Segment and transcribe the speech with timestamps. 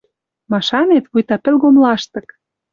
[0.51, 2.27] Машанет, вуйта пӹлгом лаштык